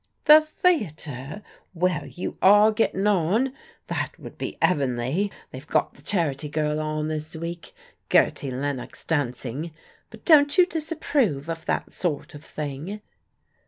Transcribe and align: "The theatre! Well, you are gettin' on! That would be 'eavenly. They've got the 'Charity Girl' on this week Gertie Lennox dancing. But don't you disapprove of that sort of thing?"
"The 0.25 0.41
theatre! 0.41 1.43
Well, 1.75 2.07
you 2.07 2.35
are 2.41 2.71
gettin' 2.71 3.05
on! 3.05 3.53
That 3.85 4.17
would 4.17 4.35
be 4.35 4.57
'eavenly. 4.59 5.31
They've 5.51 5.67
got 5.67 5.93
the 5.93 6.01
'Charity 6.01 6.49
Girl' 6.49 6.79
on 6.79 7.07
this 7.07 7.35
week 7.35 7.75
Gertie 8.09 8.49
Lennox 8.49 9.05
dancing. 9.05 9.69
But 10.09 10.25
don't 10.25 10.57
you 10.57 10.65
disapprove 10.65 11.49
of 11.49 11.67
that 11.67 11.91
sort 11.91 12.33
of 12.33 12.43
thing?" 12.43 13.01